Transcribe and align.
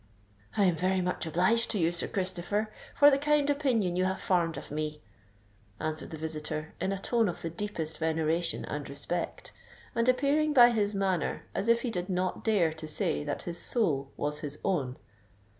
"I 0.57 0.63
am 0.63 0.75
very 0.75 0.99
much 0.99 1.27
obliged 1.27 1.69
to 1.69 1.77
you, 1.77 1.91
Sir 1.91 2.07
Christopher, 2.07 2.73
for 2.95 3.11
the 3.11 3.19
kind 3.19 3.47
opinion 3.51 3.95
you 3.95 4.05
have 4.05 4.19
formed 4.19 4.57
of 4.57 4.71
me," 4.71 5.03
answered 5.79 6.09
the 6.09 6.17
visitor 6.17 6.73
in 6.81 6.91
a 6.91 6.97
tone 6.97 7.29
of 7.29 7.43
the 7.43 7.51
deepest 7.51 7.99
veneration 7.99 8.65
and 8.65 8.89
respect, 8.89 9.51
and 9.93 10.09
appearing 10.09 10.53
by 10.53 10.71
his 10.71 10.95
manner 10.95 11.43
as 11.53 11.67
if 11.67 11.83
he 11.83 11.91
did 11.91 12.09
not 12.09 12.43
dare 12.43 12.73
to 12.73 12.87
say 12.87 13.23
that 13.23 13.43
his 13.43 13.59
soul 13.59 14.11
was 14.17 14.39
his 14.39 14.57
own. 14.65 14.97